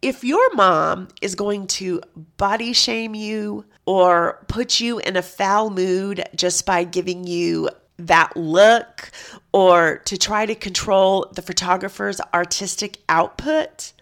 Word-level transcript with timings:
If 0.00 0.22
your 0.22 0.54
mom 0.54 1.08
is 1.20 1.34
going 1.34 1.66
to 1.78 2.00
body 2.36 2.72
shame 2.72 3.16
you 3.16 3.64
or 3.84 4.44
put 4.46 4.78
you 4.78 5.00
in 5.00 5.16
a 5.16 5.22
foul 5.22 5.70
mood 5.70 6.22
just 6.36 6.64
by 6.64 6.84
giving 6.84 7.26
you 7.26 7.68
that 7.98 8.36
look 8.36 9.10
or 9.52 9.98
to 10.04 10.16
try 10.16 10.46
to 10.46 10.54
control 10.54 11.26
the 11.34 11.42
photographer's 11.42 12.20
artistic 12.32 12.98
output, 13.08 13.92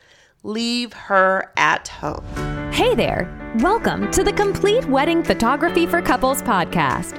leave 0.43 0.93
her 0.93 1.51
at 1.57 1.89
home. 1.89 2.27
Hey 2.75 2.95
there! 2.95 3.55
Welcome 3.61 4.11
to 4.11 4.23
the 4.23 4.35
Complete 4.35 4.85
Wedding 4.85 5.25
Photography 5.25 5.87
for 5.87 6.03
Couples 6.03 6.43
podcast. 6.43 7.17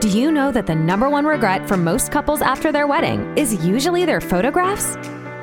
Do 0.00 0.08
you 0.08 0.30
know 0.30 0.52
that 0.52 0.68
the 0.68 0.76
number 0.76 1.10
one 1.10 1.26
regret 1.26 1.66
for 1.66 1.76
most 1.76 2.12
couples 2.12 2.42
after 2.42 2.70
their 2.70 2.86
wedding 2.86 3.36
is 3.36 3.66
usually 3.66 4.04
their 4.04 4.20
photographs? 4.20 4.96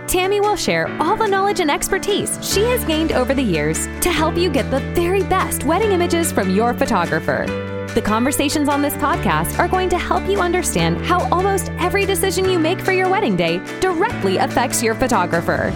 Tammy 0.08 0.40
will 0.40 0.56
share 0.56 0.88
all 1.02 1.18
the 1.18 1.28
knowledge 1.28 1.60
and 1.60 1.70
expertise 1.70 2.40
she 2.42 2.62
has 2.64 2.82
gained 2.86 3.12
over 3.12 3.34
the 3.34 3.44
years 3.44 3.88
to 4.00 4.10
help 4.10 4.38
you 4.38 4.50
get 4.50 4.72
the 4.72 4.80
very 4.96 5.22
best 5.24 5.66
wedding 5.66 5.92
images 5.92 6.32
from 6.32 6.50
your 6.50 6.74
photographer. 6.74 7.46
The 7.94 8.02
conversations 8.02 8.70
on 8.70 8.82
this 8.82 8.94
podcast 8.94 9.60
are 9.60 9.68
going 9.68 9.90
to 9.90 9.98
help 9.98 10.26
you 10.30 10.40
understand 10.40 11.06
how 11.06 11.28
almost 11.30 11.72
every 11.80 12.06
decision 12.06 12.50
you 12.50 12.58
make 12.58 12.80
for 12.80 12.94
your 12.94 13.10
wedding 13.10 13.36
day 13.36 13.58
directly 13.82 14.38
affects 14.38 14.82
your 14.82 14.96
photographer. 14.96 15.72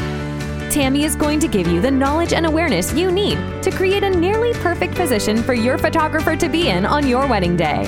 Tammy 0.72 1.04
is 1.04 1.18
going 1.18 1.42
to 1.42 1.50
give 1.50 1.68
you 1.68 1.82
the 1.82 1.92
knowledge 1.92 2.32
and 2.32 2.46
awareness 2.46 2.94
you 2.94 3.12
need 3.12 3.38
to 3.62 3.70
create 3.70 4.04
a 4.04 4.10
nearly 4.10 4.54
perfect 4.62 4.96
position 4.96 5.44
for 5.44 5.54
your 5.54 5.78
photographer 5.78 6.38
to 6.38 6.48
be 6.48 6.70
in 6.70 6.86
on 6.86 7.06
your 7.06 7.28
wedding 7.28 7.58
day. 7.58 7.84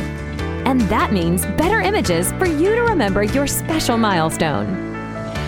And 0.65 0.81
that 0.81 1.13
means 1.13 1.45
better 1.45 1.79
images 1.79 2.33
for 2.33 2.47
you 2.47 2.75
to 2.75 2.81
remember 2.81 3.23
your 3.23 3.47
special 3.47 3.97
milestone. 3.97 4.92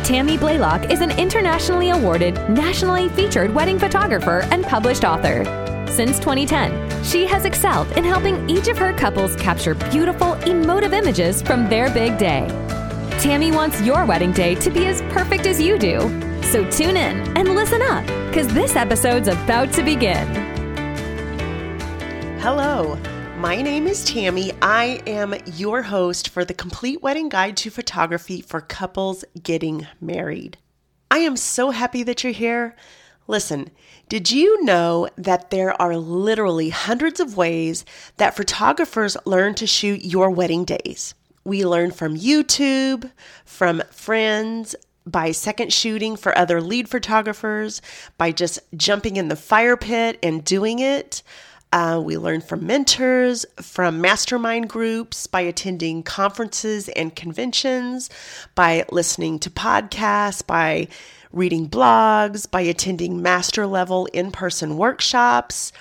Tammy 0.06 0.38
Blaylock 0.38 0.92
is 0.92 1.02
an 1.02 1.10
internationally 1.18 1.90
awarded, 1.90 2.36
nationally 2.48 3.10
featured 3.10 3.52
wedding 3.52 3.80
photographer 3.80 4.42
and 4.52 4.64
published 4.64 5.04
author. 5.04 5.44
Since 5.90 6.20
2010, 6.20 7.04
she 7.04 7.26
has 7.26 7.44
excelled 7.44 7.92
in 7.94 8.04
helping 8.04 8.48
each 8.48 8.68
of 8.68 8.78
her 8.78 8.94
couples 8.94 9.36
capture 9.38 9.74
beautiful, 9.74 10.34
emotive 10.44 10.94
images 10.94 11.42
from 11.42 11.68
their 11.70 11.92
big 11.92 12.20
day. 12.20 12.48
Tammy 13.20 13.52
wants 13.52 13.82
your 13.82 14.06
wedding 14.06 14.32
day 14.32 14.54
to 14.54 14.70
be 14.70 14.86
as 14.86 15.02
perfect 15.12 15.48
as 15.48 15.60
you 15.60 15.80
do. 15.80 16.00
So 16.44 16.70
tune 16.70 16.98
in 16.98 17.36
and 17.36 17.56
listen 17.56 17.82
up, 17.82 18.06
because 18.28 18.48
this 18.50 18.76
episode's 18.76 19.28
about 19.28 19.74
to 19.74 19.82
begin. 19.82 20.28
Hello. 22.38 23.00
My 23.46 23.62
name 23.62 23.86
is 23.86 24.04
Tammy. 24.04 24.52
I 24.60 25.04
am 25.06 25.36
your 25.54 25.84
host 25.84 26.30
for 26.30 26.44
the 26.44 26.54
Complete 26.56 27.04
Wedding 27.04 27.30
Guide 27.30 27.56
to 27.58 27.70
Photography 27.70 28.42
for 28.42 28.60
Couples 28.60 29.24
Getting 29.44 29.86
Married. 30.02 30.58
I 31.12 31.20
am 31.20 31.38
so 31.38 31.70
happy 31.70 32.02
that 32.02 32.24
you're 32.24 32.34
here. 32.34 32.76
Listen, 33.28 33.70
did 34.10 34.32
you 34.32 34.64
know 34.64 35.10
that 35.16 35.52
there 35.52 35.80
are 35.80 35.96
literally 35.96 36.70
hundreds 36.70 37.20
of 37.20 37.38
ways 37.38 37.86
that 38.18 38.36
photographers 38.36 39.16
learn 39.26 39.54
to 39.54 39.68
shoot 39.68 40.04
your 40.04 40.32
wedding 40.32 40.66
days? 40.66 41.14
We 41.44 41.64
learn 41.68 41.92
from 41.92 42.18
YouTube, 42.18 43.12
from 43.46 43.84
friends, 43.92 44.76
by 45.06 45.32
second 45.32 45.72
shooting 45.72 46.16
for 46.16 46.36
other 46.36 46.62
lead 46.62 46.90
photographers, 46.90 47.80
by 48.18 48.32
just 48.32 48.60
jumping 48.76 49.18
in 49.18 49.28
the 49.28 49.36
fire 49.36 49.78
pit 49.78 50.18
and 50.24 50.44
doing 50.44 50.80
it. 50.80 51.22
Uh, 51.72 52.02
we 52.04 52.18
learn 52.18 52.42
from 52.42 52.66
mentors, 52.66 53.46
from 53.62 54.00
mastermind 54.00 54.70
groups, 54.70 55.28
by 55.28 55.42
attending 55.42 56.04
conferences 56.04 56.88
and 56.90 57.16
conventions, 57.16 58.10
by 58.56 58.86
listening 58.92 59.40
to 59.40 59.50
podcasts, 59.50 60.46
by 60.46 60.88
reading 61.34 61.68
blogs, 61.68 62.50
by 62.50 62.62
attending 62.62 63.22
master 63.22 63.68
level 63.68 64.06
in 64.08 64.32
person 64.32 64.78
workshops 64.78 65.74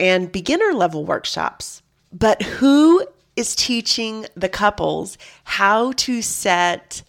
and 0.00 0.32
beginner 0.32 0.72
level 0.72 1.04
workshops. 1.04 1.82
But 2.12 2.42
who 2.42 3.06
is 3.36 3.54
teaching 3.54 4.26
the 4.34 4.48
couples 4.48 5.16
how 5.44 5.92
to 5.92 6.22
set 6.22 7.02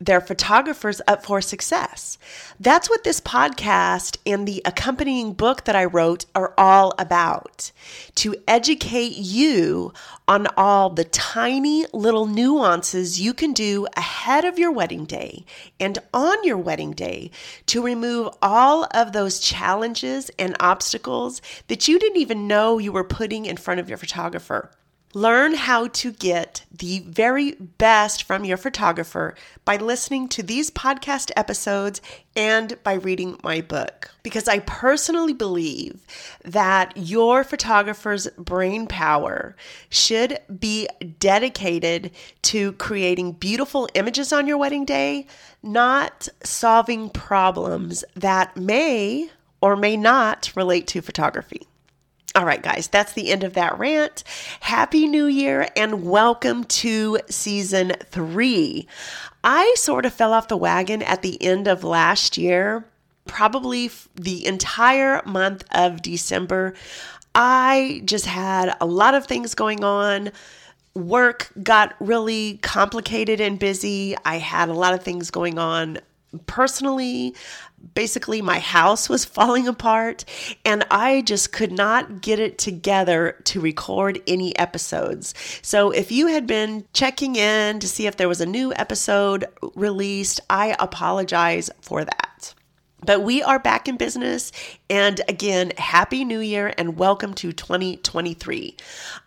their 0.00 0.20
photographers 0.20 1.02
up 1.06 1.24
for 1.24 1.42
success. 1.42 2.16
That's 2.58 2.88
what 2.88 3.04
this 3.04 3.20
podcast 3.20 4.16
and 4.24 4.48
the 4.48 4.62
accompanying 4.64 5.34
book 5.34 5.64
that 5.64 5.76
I 5.76 5.84
wrote 5.84 6.24
are 6.34 6.54
all 6.56 6.94
about 6.98 7.70
to 8.16 8.34
educate 8.48 9.16
you 9.16 9.92
on 10.26 10.46
all 10.56 10.88
the 10.88 11.04
tiny 11.04 11.84
little 11.92 12.26
nuances 12.26 13.20
you 13.20 13.34
can 13.34 13.52
do 13.52 13.86
ahead 13.96 14.44
of 14.46 14.58
your 14.58 14.72
wedding 14.72 15.04
day 15.04 15.44
and 15.78 15.98
on 16.14 16.42
your 16.44 16.56
wedding 16.58 16.92
day 16.92 17.30
to 17.66 17.82
remove 17.82 18.34
all 18.40 18.86
of 18.94 19.12
those 19.12 19.38
challenges 19.38 20.30
and 20.38 20.56
obstacles 20.60 21.42
that 21.68 21.88
you 21.88 21.98
didn't 21.98 22.20
even 22.20 22.48
know 22.48 22.78
you 22.78 22.92
were 22.92 23.04
putting 23.04 23.44
in 23.44 23.56
front 23.56 23.80
of 23.80 23.88
your 23.88 23.98
photographer. 23.98 24.70
Learn 25.12 25.54
how 25.54 25.88
to 25.88 26.12
get 26.12 26.64
the 26.70 27.00
very 27.00 27.52
best 27.52 28.22
from 28.22 28.44
your 28.44 28.56
photographer 28.56 29.34
by 29.64 29.76
listening 29.76 30.28
to 30.28 30.42
these 30.42 30.70
podcast 30.70 31.32
episodes 31.36 32.00
and 32.36 32.80
by 32.84 32.92
reading 32.92 33.36
my 33.42 33.60
book. 33.60 34.12
Because 34.22 34.46
I 34.46 34.60
personally 34.60 35.32
believe 35.32 36.06
that 36.44 36.92
your 36.96 37.42
photographer's 37.42 38.28
brain 38.38 38.86
power 38.86 39.56
should 39.88 40.38
be 40.60 40.86
dedicated 41.18 42.12
to 42.42 42.72
creating 42.74 43.32
beautiful 43.32 43.88
images 43.94 44.32
on 44.32 44.46
your 44.46 44.58
wedding 44.58 44.84
day, 44.84 45.26
not 45.60 46.28
solving 46.44 47.10
problems 47.10 48.04
that 48.14 48.56
may 48.56 49.28
or 49.60 49.74
may 49.74 49.96
not 49.96 50.52
relate 50.54 50.86
to 50.86 51.02
photography. 51.02 51.66
All 52.36 52.44
right, 52.44 52.62
guys, 52.62 52.86
that's 52.86 53.14
the 53.14 53.32
end 53.32 53.42
of 53.42 53.54
that 53.54 53.76
rant. 53.76 54.22
Happy 54.60 55.08
New 55.08 55.26
Year 55.26 55.66
and 55.74 56.04
welcome 56.04 56.62
to 56.62 57.18
season 57.28 57.94
three. 58.04 58.86
I 59.42 59.74
sort 59.76 60.06
of 60.06 60.12
fell 60.12 60.32
off 60.32 60.46
the 60.46 60.56
wagon 60.56 61.02
at 61.02 61.22
the 61.22 61.42
end 61.42 61.66
of 61.66 61.82
last 61.82 62.38
year, 62.38 62.84
probably 63.26 63.90
the 64.14 64.46
entire 64.46 65.22
month 65.26 65.64
of 65.72 66.02
December. 66.02 66.74
I 67.34 68.02
just 68.04 68.26
had 68.26 68.76
a 68.80 68.86
lot 68.86 69.14
of 69.14 69.26
things 69.26 69.56
going 69.56 69.82
on. 69.82 70.30
Work 70.94 71.50
got 71.60 71.96
really 71.98 72.60
complicated 72.62 73.40
and 73.40 73.58
busy. 73.58 74.14
I 74.24 74.38
had 74.38 74.68
a 74.68 74.74
lot 74.74 74.94
of 74.94 75.02
things 75.02 75.32
going 75.32 75.58
on 75.58 75.98
personally 76.46 77.34
basically 77.94 78.42
my 78.42 78.58
house 78.58 79.08
was 79.08 79.24
falling 79.36 79.66
apart 79.66 80.24
and 80.64 80.84
I 80.90 81.22
just 81.22 81.52
could 81.52 81.72
not 81.72 82.20
get 82.20 82.38
it 82.38 82.58
together 82.58 83.36
to 83.44 83.60
record 83.60 84.20
any 84.26 84.56
episodes. 84.58 85.34
So 85.62 85.90
if 85.90 86.12
you 86.12 86.28
had 86.28 86.46
been 86.46 86.84
checking 86.92 87.36
in 87.36 87.80
to 87.80 87.88
see 87.88 88.06
if 88.06 88.16
there 88.16 88.28
was 88.28 88.40
a 88.40 88.46
new 88.46 88.72
episode 88.74 89.46
released, 89.74 90.40
I 90.50 90.76
apologize 90.78 91.70
for 91.80 92.04
that. 92.04 92.54
But 93.04 93.22
we 93.22 93.42
are 93.42 93.58
back 93.58 93.88
in 93.88 93.96
business. 93.96 94.52
And 94.90 95.22
again, 95.26 95.72
Happy 95.78 96.24
New 96.24 96.40
Year 96.40 96.74
and 96.76 96.98
welcome 96.98 97.32
to 97.34 97.50
2023. 97.52 98.76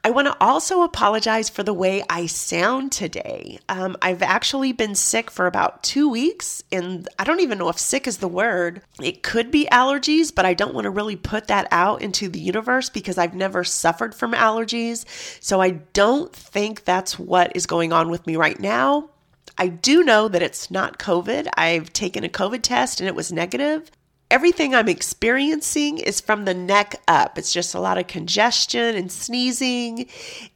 I 0.03 0.11
want 0.11 0.27
to 0.27 0.37
also 0.39 0.83
apologize 0.83 1.49
for 1.49 1.63
the 1.63 1.73
way 1.73 2.03
I 2.07 2.27
sound 2.27 2.91
today. 2.91 3.57
Um, 3.69 3.97
I've 4.01 4.21
actually 4.21 4.73
been 4.73 4.93
sick 4.93 5.31
for 5.31 5.47
about 5.47 5.81
two 5.81 6.07
weeks, 6.07 6.61
and 6.71 7.07
I 7.17 7.23
don't 7.23 7.39
even 7.39 7.57
know 7.57 7.69
if 7.69 7.79
sick 7.79 8.05
is 8.05 8.17
the 8.17 8.27
word. 8.27 8.83
It 9.01 9.23
could 9.23 9.49
be 9.49 9.67
allergies, 9.71 10.33
but 10.33 10.45
I 10.45 10.53
don't 10.53 10.75
want 10.75 10.85
to 10.85 10.91
really 10.91 11.15
put 11.15 11.47
that 11.47 11.67
out 11.71 12.03
into 12.03 12.29
the 12.29 12.39
universe 12.39 12.89
because 12.89 13.17
I've 13.17 13.33
never 13.33 13.63
suffered 13.63 14.13
from 14.13 14.33
allergies. 14.33 15.05
So 15.41 15.61
I 15.61 15.71
don't 15.71 16.31
think 16.31 16.83
that's 16.83 17.17
what 17.17 17.55
is 17.55 17.65
going 17.65 17.91
on 17.91 18.11
with 18.11 18.27
me 18.27 18.35
right 18.35 18.59
now. 18.59 19.09
I 19.57 19.67
do 19.67 20.03
know 20.03 20.27
that 20.27 20.41
it's 20.41 20.71
not 20.71 20.99
COVID. 20.99 21.47
I've 21.55 21.93
taken 21.93 22.23
a 22.23 22.29
COVID 22.29 22.61
test 22.61 22.99
and 22.99 23.07
it 23.07 23.15
was 23.15 23.31
negative. 23.31 23.91
Everything 24.31 24.73
I'm 24.73 24.89
experiencing 24.89 25.99
is 25.99 26.19
from 26.19 26.45
the 26.45 26.55
neck 26.55 26.95
up. 27.07 27.37
It's 27.37 27.53
just 27.53 27.75
a 27.75 27.79
lot 27.79 27.99
of 27.99 28.07
congestion 28.07 28.95
and 28.95 29.11
sneezing 29.11 30.07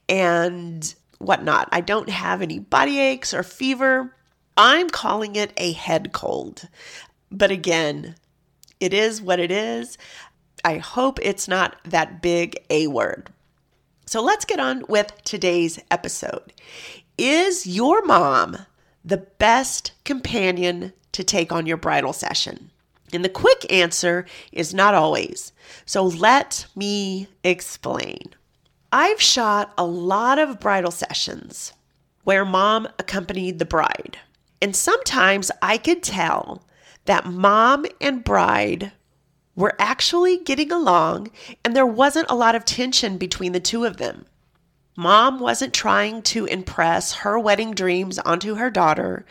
and 0.08 0.94
whatnot. 1.18 1.68
I 1.70 1.80
don't 1.80 2.08
have 2.08 2.42
any 2.42 2.58
body 2.58 2.98
aches 2.98 3.32
or 3.32 3.44
fever. 3.44 4.14
I'm 4.56 4.90
calling 4.90 5.36
it 5.36 5.52
a 5.56 5.72
head 5.72 6.12
cold. 6.12 6.68
But 7.30 7.52
again, 7.52 8.16
it 8.80 8.92
is 8.92 9.22
what 9.22 9.38
it 9.38 9.52
is. 9.52 9.96
I 10.64 10.78
hope 10.78 11.20
it's 11.22 11.46
not 11.46 11.76
that 11.84 12.20
big 12.20 12.56
A 12.70 12.88
word. 12.88 13.30
So 14.06 14.22
let's 14.22 14.44
get 14.44 14.58
on 14.58 14.84
with 14.88 15.12
today's 15.22 15.78
episode. 15.90 16.52
Is 17.16 17.66
your 17.66 18.04
mom 18.04 18.58
the 19.08 19.16
best 19.16 19.92
companion 20.04 20.92
to 21.12 21.24
take 21.24 21.50
on 21.50 21.66
your 21.66 21.76
bridal 21.76 22.12
session? 22.12 22.70
And 23.12 23.24
the 23.24 23.30
quick 23.30 23.70
answer 23.72 24.26
is 24.52 24.74
not 24.74 24.94
always. 24.94 25.52
So 25.86 26.04
let 26.04 26.66
me 26.76 27.28
explain. 27.42 28.34
I've 28.92 29.20
shot 29.20 29.72
a 29.78 29.84
lot 29.84 30.38
of 30.38 30.60
bridal 30.60 30.90
sessions 30.90 31.72
where 32.24 32.44
mom 32.44 32.86
accompanied 32.98 33.58
the 33.58 33.64
bride. 33.64 34.18
And 34.60 34.76
sometimes 34.76 35.50
I 35.62 35.78
could 35.78 36.02
tell 36.02 36.62
that 37.06 37.26
mom 37.26 37.86
and 38.00 38.22
bride 38.22 38.92
were 39.56 39.74
actually 39.78 40.38
getting 40.38 40.70
along 40.70 41.30
and 41.64 41.74
there 41.74 41.86
wasn't 41.86 42.30
a 42.30 42.34
lot 42.34 42.54
of 42.54 42.64
tension 42.64 43.16
between 43.16 43.52
the 43.52 43.60
two 43.60 43.84
of 43.84 43.96
them. 43.96 44.26
Mom 44.98 45.38
wasn't 45.38 45.72
trying 45.72 46.22
to 46.22 46.44
impress 46.46 47.12
her 47.12 47.38
wedding 47.38 47.72
dreams 47.72 48.18
onto 48.18 48.56
her 48.56 48.68
daughter. 48.68 49.24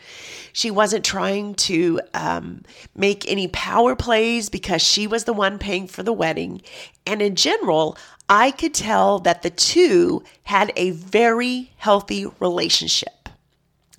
She 0.50 0.70
wasn't 0.70 1.04
trying 1.04 1.56
to 1.56 2.00
um, 2.14 2.62
make 2.96 3.30
any 3.30 3.48
power 3.48 3.94
plays 3.94 4.48
because 4.48 4.80
she 4.80 5.06
was 5.06 5.24
the 5.24 5.34
one 5.34 5.58
paying 5.58 5.86
for 5.86 6.02
the 6.02 6.10
wedding. 6.10 6.62
And 7.04 7.20
in 7.20 7.34
general, 7.34 7.98
I 8.30 8.50
could 8.50 8.72
tell 8.72 9.18
that 9.18 9.42
the 9.42 9.50
two 9.50 10.22
had 10.44 10.72
a 10.74 10.92
very 10.92 11.70
healthy 11.76 12.24
relationship. 12.40 13.28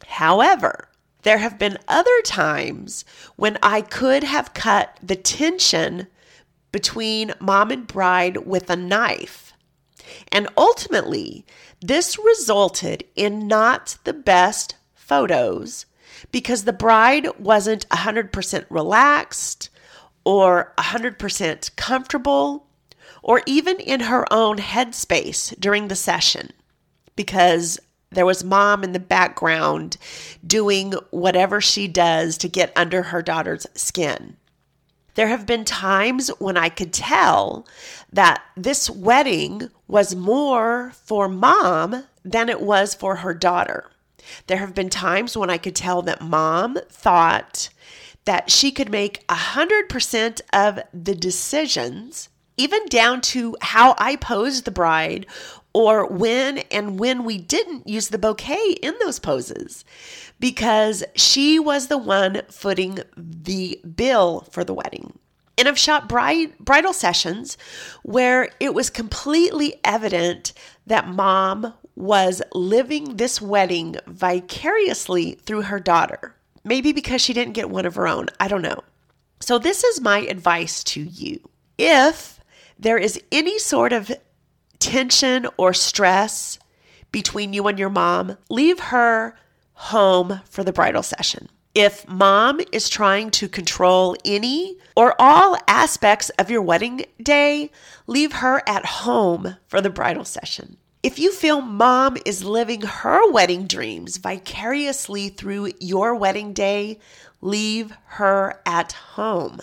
However, 0.07 0.89
there 1.21 1.37
have 1.37 1.59
been 1.59 1.77
other 1.87 2.21
times 2.23 3.05
when 3.35 3.59
I 3.61 3.81
could 3.81 4.23
have 4.23 4.55
cut 4.55 4.97
the 5.03 5.15
tension 5.15 6.07
between 6.71 7.35
mom 7.39 7.69
and 7.69 7.85
bride 7.85 8.37
with 8.37 8.71
a 8.71 8.75
knife 8.75 9.48
and 10.31 10.47
ultimately, 10.57 11.45
this 11.81 12.17
resulted 12.17 13.03
in 13.15 13.47
not 13.47 13.97
the 14.03 14.13
best 14.13 14.75
photos 14.93 15.85
because 16.31 16.63
the 16.63 16.73
bride 16.73 17.27
wasn't 17.39 17.87
100% 17.89 18.65
relaxed 18.69 19.69
or 20.23 20.73
100% 20.77 21.75
comfortable 21.75 22.67
or 23.23 23.41
even 23.45 23.79
in 23.79 24.01
her 24.01 24.31
own 24.31 24.57
headspace 24.57 25.57
during 25.59 25.87
the 25.87 25.95
session 25.95 26.51
because 27.15 27.79
there 28.11 28.25
was 28.25 28.43
mom 28.43 28.83
in 28.83 28.91
the 28.91 28.99
background 28.99 29.97
doing 30.45 30.93
whatever 31.11 31.61
she 31.61 31.87
does 31.87 32.37
to 32.37 32.47
get 32.47 32.71
under 32.75 33.03
her 33.03 33.21
daughter's 33.21 33.67
skin. 33.75 34.35
There 35.15 35.27
have 35.27 35.45
been 35.45 35.65
times 35.65 36.29
when 36.39 36.57
I 36.57 36.69
could 36.69 36.93
tell 36.93 37.67
that 38.11 38.41
this 38.55 38.89
wedding 38.89 39.69
was 39.87 40.15
more 40.15 40.91
for 41.03 41.27
mom 41.27 42.05
than 42.23 42.49
it 42.49 42.61
was 42.61 42.93
for 42.93 43.17
her 43.17 43.33
daughter. 43.33 43.89
There 44.47 44.57
have 44.57 44.75
been 44.75 44.89
times 44.89 45.35
when 45.35 45.49
I 45.49 45.57
could 45.57 45.75
tell 45.75 46.01
that 46.03 46.21
mom 46.21 46.77
thought 46.89 47.69
that 48.25 48.51
she 48.51 48.71
could 48.71 48.91
make 48.91 49.25
100% 49.27 50.41
of 50.53 50.79
the 50.93 51.15
decisions, 51.15 52.29
even 52.57 52.85
down 52.87 53.21
to 53.21 53.55
how 53.61 53.95
I 53.97 54.15
posed 54.17 54.65
the 54.65 54.71
bride 54.71 55.25
or 55.79 56.05
when 56.05 56.57
and 56.71 56.99
when 56.99 57.23
we 57.23 57.37
didn't 57.37 57.87
use 57.87 58.09
the 58.09 58.17
bouquet 58.17 58.77
in 58.83 58.93
those 58.99 59.17
poses 59.17 59.85
because 60.37 61.05
she 61.15 61.57
was 61.57 61.87
the 61.87 61.97
one 61.97 62.41
footing 62.49 62.99
the 63.15 63.79
bill 63.95 64.45
for 64.51 64.65
the 64.65 64.73
wedding. 64.73 65.17
And 65.57 65.69
I've 65.69 65.79
shot 65.79 66.09
bridal 66.09 66.91
sessions 66.91 67.57
where 68.03 68.49
it 68.59 68.73
was 68.73 68.89
completely 68.89 69.79
evident 69.85 70.51
that 70.85 71.07
mom 71.07 71.73
was 71.95 72.41
living 72.53 73.15
this 73.15 73.41
wedding 73.41 73.95
vicariously 74.05 75.35
through 75.45 75.61
her 75.61 75.79
daughter. 75.79 76.35
Maybe 76.65 76.91
because 76.91 77.21
she 77.21 77.31
didn't 77.31 77.53
get 77.53 77.69
one 77.69 77.85
of 77.85 77.95
her 77.95 78.05
own. 78.05 78.25
I 78.37 78.49
don't 78.49 78.61
know. 78.61 78.83
So, 79.39 79.57
this 79.57 79.85
is 79.85 80.01
my 80.01 80.19
advice 80.19 80.83
to 80.85 81.01
you. 81.01 81.39
If 81.77 82.41
there 82.77 82.97
is 82.97 83.21
any 83.31 83.57
sort 83.59 83.93
of 83.93 84.11
tension 84.79 85.47
or 85.57 85.73
stress 85.73 86.59
between 87.11 87.53
you 87.53 87.67
and 87.67 87.77
your 87.79 87.89
mom, 87.89 88.37
leave 88.49 88.79
her 88.79 89.35
home 89.73 90.41
for 90.49 90.63
the 90.63 90.73
bridal 90.73 91.03
session. 91.03 91.49
If 91.75 92.07
mom 92.07 92.59
is 92.71 92.89
trying 92.89 93.31
to 93.31 93.47
control 93.47 94.15
any 94.25 94.77
or 94.95 95.15
all 95.19 95.57
aspects 95.67 96.29
of 96.31 96.49
your 96.49 96.61
wedding 96.61 97.05
day, 97.21 97.71
leave 98.07 98.33
her 98.33 98.61
at 98.67 98.85
home 98.85 99.55
for 99.67 99.79
the 99.79 99.89
bridal 99.89 100.25
session. 100.25 100.77
If 101.01 101.17
you 101.17 101.31
feel 101.31 101.61
mom 101.61 102.17
is 102.25 102.43
living 102.43 102.81
her 102.81 103.31
wedding 103.31 103.67
dreams 103.67 104.17
vicariously 104.17 105.29
through 105.29 105.71
your 105.79 106.15
wedding 106.15 106.51
day, 106.51 106.99
leave 107.39 107.95
her 108.05 108.61
at 108.65 108.91
home. 108.91 109.61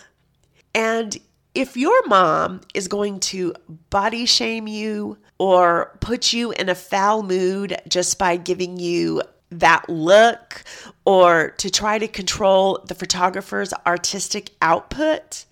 And 0.74 1.18
if 1.56 1.74
your 1.74 2.06
mom 2.06 2.60
is 2.74 2.86
going 2.86 3.18
to 3.18 3.54
body 3.88 4.26
shame 4.26 4.68
you 4.68 5.16
or 5.38 5.96
put 6.00 6.34
you 6.34 6.52
in 6.52 6.68
a 6.68 6.74
foul 6.74 7.22
mood 7.22 7.74
just 7.88 8.18
by 8.18 8.36
giving 8.36 8.78
you 8.78 9.22
that 9.50 9.88
look 9.88 10.62
or 11.06 11.50
to 11.56 11.70
try 11.70 11.98
to 11.98 12.08
control 12.08 12.84
the 12.86 12.94
photographer's 12.94 13.72
artistic 13.86 14.50
output, 14.60 15.46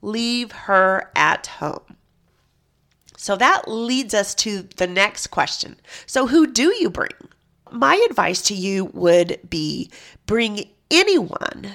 leave 0.00 0.50
her 0.50 1.10
at 1.14 1.46
home. 1.46 1.96
So 3.18 3.36
that 3.36 3.68
leads 3.68 4.14
us 4.14 4.34
to 4.36 4.62
the 4.76 4.86
next 4.86 5.26
question. 5.26 5.76
So, 6.06 6.26
who 6.26 6.46
do 6.46 6.74
you 6.80 6.88
bring? 6.88 7.10
My 7.70 8.02
advice 8.08 8.40
to 8.42 8.54
you 8.54 8.86
would 8.86 9.38
be 9.48 9.90
bring 10.24 10.70
anyone 10.90 11.72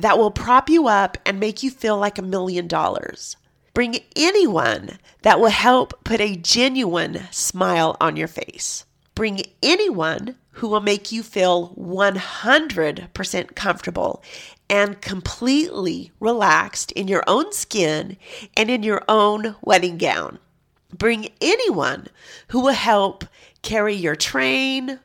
that 0.00 0.18
will 0.18 0.30
prop 0.30 0.68
you 0.68 0.88
up 0.88 1.16
and 1.24 1.38
make 1.38 1.62
you 1.62 1.70
feel 1.70 1.96
like 1.98 2.18
a 2.18 2.22
million 2.22 2.66
dollars. 2.66 3.36
Bring 3.74 3.98
anyone 4.16 4.98
that 5.22 5.40
will 5.40 5.50
help 5.50 6.04
put 6.04 6.20
a 6.20 6.36
genuine 6.36 7.28
smile 7.30 7.96
on 8.00 8.16
your 8.16 8.28
face. 8.28 8.84
Bring 9.14 9.42
anyone 9.62 10.36
who 10.52 10.68
will 10.68 10.80
make 10.80 11.12
you 11.12 11.22
feel 11.22 11.74
100% 11.76 13.54
comfortable 13.54 14.22
and 14.68 15.00
completely 15.00 16.12
relaxed 16.20 16.92
in 16.92 17.08
your 17.08 17.22
own 17.26 17.52
skin 17.52 18.16
and 18.56 18.70
in 18.70 18.82
your 18.82 19.02
own 19.08 19.56
wedding 19.62 19.98
gown. 19.98 20.38
Bring 20.92 21.28
anyone 21.40 22.08
who 22.48 22.60
will 22.60 22.72
help 22.72 23.24
carry 23.62 23.94
your 23.94 24.16
train 24.16 24.98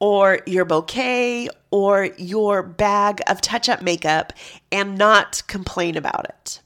or 0.00 0.40
your 0.46 0.64
bouquet 0.64 1.48
or 1.70 2.10
your 2.16 2.62
bag 2.62 3.20
of 3.26 3.40
touch 3.40 3.68
up 3.68 3.82
makeup 3.82 4.32
and 4.70 4.96
not 4.96 5.42
complain 5.46 5.96
about 5.96 6.26
it. 6.26 6.60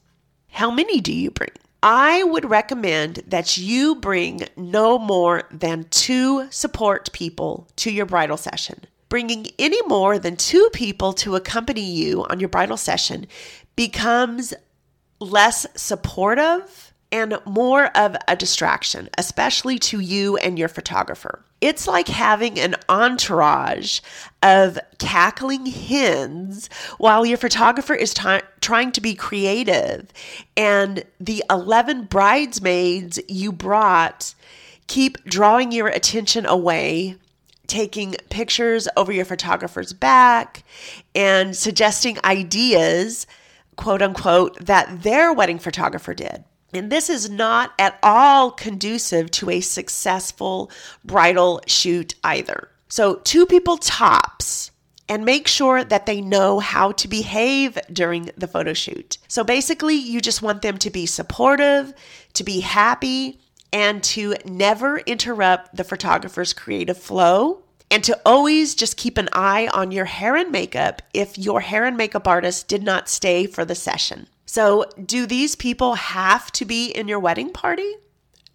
How 0.50 0.70
many 0.70 1.00
do 1.00 1.12
you 1.12 1.30
bring? 1.30 1.50
I 1.82 2.22
would 2.22 2.48
recommend 2.48 3.24
that 3.26 3.58
you 3.58 3.96
bring 3.96 4.42
no 4.56 4.98
more 4.98 5.44
than 5.50 5.84
two 5.90 6.48
support 6.50 7.12
people 7.12 7.66
to 7.76 7.90
your 7.90 8.06
bridal 8.06 8.36
session. 8.36 8.84
Bringing 9.08 9.46
any 9.58 9.82
more 9.88 10.18
than 10.18 10.36
two 10.36 10.70
people 10.72 11.12
to 11.14 11.34
accompany 11.34 11.82
you 11.82 12.24
on 12.30 12.38
your 12.38 12.48
bridal 12.48 12.76
session 12.76 13.26
becomes 13.74 14.54
less 15.18 15.66
supportive 15.74 16.91
and 17.12 17.38
more 17.44 17.96
of 17.96 18.16
a 18.26 18.34
distraction, 18.34 19.08
especially 19.18 19.78
to 19.78 20.00
you 20.00 20.38
and 20.38 20.58
your 20.58 20.68
photographer. 20.68 21.44
It's 21.60 21.86
like 21.86 22.08
having 22.08 22.58
an 22.58 22.74
entourage 22.88 24.00
of 24.42 24.78
cackling 24.98 25.66
hens 25.66 26.68
while 26.98 27.24
your 27.24 27.36
photographer 27.36 27.94
is 27.94 28.14
t- 28.14 28.40
trying 28.60 28.90
to 28.92 29.00
be 29.00 29.14
creative, 29.14 30.10
and 30.56 31.04
the 31.20 31.44
11 31.50 32.06
bridesmaids 32.06 33.20
you 33.28 33.52
brought 33.52 34.34
keep 34.88 35.22
drawing 35.24 35.70
your 35.70 35.86
attention 35.88 36.46
away 36.46 37.16
taking 37.66 38.14
pictures 38.28 38.88
over 38.96 39.12
your 39.12 39.24
photographer's 39.24 39.92
back 39.92 40.62
and 41.14 41.56
suggesting 41.56 42.18
ideas, 42.24 43.26
quote 43.76 44.02
unquote, 44.02 44.62
that 44.62 45.02
their 45.02 45.32
wedding 45.32 45.58
photographer 45.58 46.12
did. 46.12 46.44
And 46.72 46.90
this 46.90 47.10
is 47.10 47.28
not 47.28 47.72
at 47.78 47.98
all 48.02 48.50
conducive 48.50 49.30
to 49.32 49.50
a 49.50 49.60
successful 49.60 50.70
bridal 51.04 51.60
shoot 51.66 52.14
either. 52.24 52.68
So, 52.88 53.16
two 53.16 53.46
people 53.46 53.76
tops 53.76 54.70
and 55.08 55.24
make 55.24 55.48
sure 55.48 55.84
that 55.84 56.06
they 56.06 56.20
know 56.20 56.58
how 56.58 56.92
to 56.92 57.08
behave 57.08 57.78
during 57.92 58.30
the 58.36 58.46
photo 58.46 58.72
shoot. 58.72 59.18
So, 59.28 59.44
basically, 59.44 59.96
you 59.96 60.20
just 60.20 60.42
want 60.42 60.62
them 60.62 60.78
to 60.78 60.90
be 60.90 61.06
supportive, 61.06 61.92
to 62.34 62.44
be 62.44 62.60
happy, 62.60 63.40
and 63.72 64.02
to 64.04 64.34
never 64.44 64.98
interrupt 64.98 65.76
the 65.76 65.84
photographer's 65.84 66.52
creative 66.52 66.98
flow. 66.98 67.62
And 67.90 68.02
to 68.04 68.18
always 68.24 68.74
just 68.74 68.96
keep 68.96 69.18
an 69.18 69.28
eye 69.34 69.68
on 69.74 69.90
your 69.90 70.06
hair 70.06 70.34
and 70.34 70.50
makeup 70.50 71.02
if 71.12 71.36
your 71.36 71.60
hair 71.60 71.84
and 71.84 71.94
makeup 71.94 72.26
artist 72.26 72.66
did 72.66 72.82
not 72.82 73.06
stay 73.06 73.46
for 73.46 73.66
the 73.66 73.74
session. 73.74 74.28
So, 74.52 74.84
do 75.02 75.24
these 75.24 75.56
people 75.56 75.94
have 75.94 76.52
to 76.52 76.66
be 76.66 76.90
in 76.90 77.08
your 77.08 77.18
wedding 77.18 77.54
party? 77.54 77.90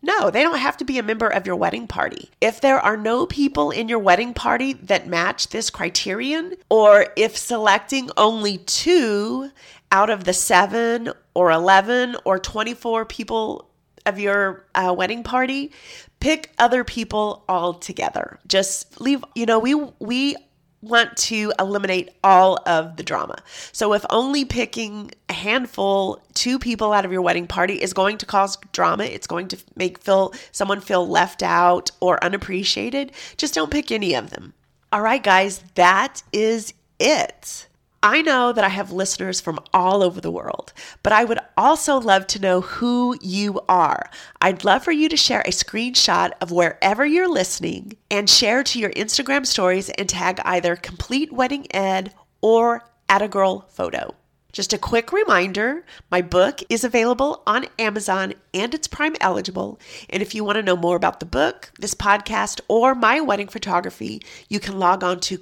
No, 0.03 0.29
they 0.29 0.43
don't 0.43 0.59
have 0.59 0.77
to 0.77 0.85
be 0.85 0.99
a 0.99 1.03
member 1.03 1.27
of 1.27 1.47
your 1.47 1.55
wedding 1.55 1.87
party. 1.87 2.29
If 2.39 2.61
there 2.61 2.79
are 2.79 2.95
no 2.95 3.25
people 3.25 3.71
in 3.71 3.89
your 3.89 3.97
wedding 3.97 4.35
party 4.35 4.73
that 4.73 5.07
match 5.07 5.47
this 5.47 5.71
criterion, 5.71 6.53
or 6.69 7.07
if 7.15 7.35
selecting 7.35 8.11
only 8.15 8.59
two 8.59 9.49
out 9.91 10.11
of 10.11 10.25
the 10.25 10.33
seven 10.33 11.13
or 11.33 11.49
11 11.49 12.15
or 12.25 12.37
24 12.37 13.05
people 13.05 13.67
of 14.05 14.19
your 14.19 14.67
uh, 14.75 14.93
wedding 14.95 15.23
party, 15.23 15.71
pick 16.19 16.53
other 16.59 16.83
people 16.83 17.43
altogether. 17.49 18.37
Just 18.47 19.01
leave, 19.01 19.25
you 19.33 19.47
know, 19.47 19.57
we, 19.57 19.73
we 19.73 20.35
want 20.81 21.15
to 21.17 21.51
eliminate 21.59 22.09
all 22.23 22.59
of 22.65 22.97
the 22.97 23.03
drama. 23.03 23.35
So 23.71 23.93
if 23.93 24.05
only 24.09 24.45
picking 24.45 25.11
a 25.27 25.33
handful, 25.33 26.21
two 26.33 26.59
people 26.59 26.93
out 26.93 27.05
of 27.05 27.11
your 27.11 27.21
wedding 27.21 27.47
party 27.47 27.81
is 27.81 27.93
going 27.93 28.17
to 28.19 28.25
cause 28.25 28.57
drama, 28.71 29.03
it's 29.03 29.27
going 29.27 29.47
to 29.49 29.57
make 29.75 29.99
feel 29.99 30.33
someone 30.51 30.81
feel 30.81 31.07
left 31.07 31.41
out 31.41 31.91
or 31.99 32.23
unappreciated, 32.23 33.11
just 33.37 33.53
don't 33.53 33.71
pick 33.71 33.91
any 33.91 34.13
of 34.13 34.29
them. 34.29 34.53
All 34.91 35.01
right, 35.01 35.21
guys, 35.21 35.63
that 35.75 36.23
is 36.31 36.73
it. 36.99 37.66
I 38.03 38.21
know 38.21 38.53
that 38.53 38.63
I 38.63 38.69
have 38.69 38.91
listeners 38.91 39.41
from 39.41 39.59
all 39.73 40.03
over 40.03 40.21
the 40.21 40.31
world, 40.31 40.71
but 41.01 41.13
I 41.13 41.23
would 41.23 41.39
also 41.57 41.99
love 41.99 42.27
to 42.27 42.41
know 42.41 42.61
who 42.61 43.17
you 43.21 43.59
are. 43.67 44.09
I'd 44.39 44.63
love 44.63 44.83
for 44.83 44.91
you 44.91 45.09
to 45.09 45.17
share 45.17 45.41
a 45.41 45.49
screenshot 45.49 46.31
of 46.39 46.51
wherever 46.51 47.05
you're 47.05 47.27
listening 47.27 47.97
and 48.11 48.29
share 48.29 48.63
to 48.63 48.79
your 48.79 48.91
Instagram 48.91 49.47
stories 49.47 49.89
and 49.89 50.07
tag 50.07 50.39
either 50.45 50.75
Complete 50.75 51.33
Wedding 51.33 51.65
Ed 51.71 52.13
or 52.39 52.87
At 53.09 53.23
a 53.23 53.27
Girl 53.27 53.61
Photo. 53.69 54.13
Just 54.53 54.73
a 54.73 54.77
quick 54.77 55.11
reminder 55.11 55.83
my 56.09 56.21
book 56.21 56.61
is 56.69 56.83
available 56.83 57.41
on 57.45 57.65
Amazon 57.77 58.33
and 58.53 58.73
it's 58.73 58.87
Prime 58.87 59.15
eligible. 59.21 59.79
And 60.09 60.21
if 60.21 60.33
you 60.33 60.43
want 60.43 60.55
to 60.55 60.63
know 60.63 60.75
more 60.75 60.95
about 60.95 61.19
the 61.19 61.25
book, 61.25 61.71
this 61.79 61.93
podcast, 61.93 62.61
or 62.67 62.95
my 62.95 63.21
wedding 63.21 63.49
photography, 63.49 64.21
you 64.49 64.59
can 64.59 64.79
log 64.79 65.03
on 65.03 65.19
to 65.21 65.37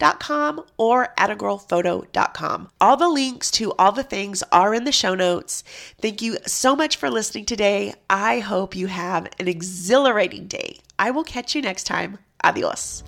CompleteWeddingEd.com 0.00 0.64
or 0.76 1.14
atagirlphoto.com. 1.18 2.68
All 2.80 2.96
the 2.96 3.08
links 3.08 3.50
to 3.52 3.72
all 3.78 3.92
the 3.92 4.02
things 4.02 4.42
are 4.52 4.74
in 4.74 4.84
the 4.84 4.92
show 4.92 5.14
notes. 5.14 5.62
Thank 6.00 6.22
you 6.22 6.38
so 6.46 6.74
much 6.74 6.96
for 6.96 7.10
listening 7.10 7.46
today. 7.46 7.94
I 8.08 8.40
hope 8.40 8.74
you 8.74 8.86
have 8.88 9.28
an 9.38 9.48
exhilarating 9.48 10.46
day. 10.46 10.78
I 10.98 11.10
will 11.10 11.24
catch 11.24 11.54
you 11.54 11.62
next 11.62 11.84
time. 11.84 12.18
Adios. 12.42 13.04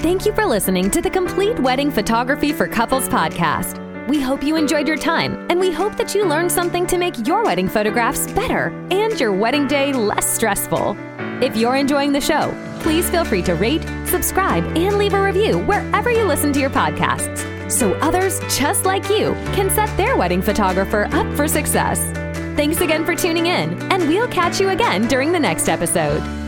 Thank 0.00 0.26
you 0.26 0.32
for 0.34 0.46
listening 0.46 0.90
to 0.90 1.00
the 1.00 1.10
Complete 1.10 1.58
Wedding 1.60 1.90
Photography 1.90 2.52
for 2.52 2.66
Couples 2.66 3.08
podcast. 3.08 3.78
We 4.08 4.20
hope 4.20 4.42
you 4.42 4.56
enjoyed 4.56 4.88
your 4.88 4.96
time, 4.96 5.46
and 5.48 5.60
we 5.60 5.70
hope 5.70 5.96
that 5.96 6.12
you 6.12 6.26
learned 6.26 6.50
something 6.50 6.88
to 6.88 6.98
make 6.98 7.24
your 7.24 7.44
wedding 7.44 7.68
photographs 7.68 8.30
better 8.32 8.66
and 8.90 9.18
your 9.20 9.32
wedding 9.32 9.68
day 9.68 9.92
less 9.92 10.26
stressful. 10.26 10.96
If 11.40 11.56
you're 11.56 11.76
enjoying 11.76 12.10
the 12.10 12.20
show, 12.20 12.52
please 12.80 13.08
feel 13.08 13.24
free 13.24 13.42
to 13.42 13.54
rate, 13.54 13.84
subscribe, 14.12 14.64
and 14.76 14.96
leave 14.98 15.14
a 15.14 15.22
review 15.22 15.58
wherever 15.64 16.10
you 16.10 16.24
listen 16.24 16.52
to 16.52 16.60
your 16.60 16.70
podcasts 16.70 17.50
so 17.72 17.94
others 17.94 18.38
just 18.54 18.84
like 18.84 19.08
you 19.08 19.32
can 19.54 19.70
set 19.70 19.94
their 19.96 20.16
wedding 20.16 20.42
photographer 20.42 21.08
up 21.12 21.26
for 21.36 21.48
success. 21.48 21.98
Thanks 22.54 22.80
again 22.80 23.04
for 23.04 23.16
tuning 23.16 23.46
in, 23.46 23.80
and 23.90 24.06
we'll 24.06 24.28
catch 24.28 24.60
you 24.60 24.68
again 24.68 25.08
during 25.08 25.32
the 25.32 25.40
next 25.40 25.68
episode. 25.68 26.41